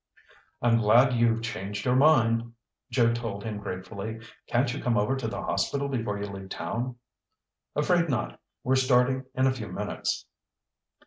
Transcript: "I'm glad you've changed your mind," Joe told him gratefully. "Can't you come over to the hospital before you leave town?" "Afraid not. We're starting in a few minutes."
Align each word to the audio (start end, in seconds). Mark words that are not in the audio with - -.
"I'm 0.63 0.77
glad 0.79 1.13
you've 1.13 1.43
changed 1.43 1.85
your 1.85 1.95
mind," 1.95 2.53
Joe 2.89 3.13
told 3.13 3.43
him 3.43 3.59
gratefully. 3.59 4.19
"Can't 4.47 4.73
you 4.73 4.81
come 4.81 4.97
over 4.97 5.15
to 5.15 5.27
the 5.27 5.39
hospital 5.43 5.89
before 5.89 6.17
you 6.17 6.25
leave 6.25 6.49
town?" 6.49 6.95
"Afraid 7.75 8.09
not. 8.09 8.39
We're 8.63 8.77
starting 8.77 9.25
in 9.35 9.45
a 9.45 9.53
few 9.53 9.67
minutes." 9.67 10.25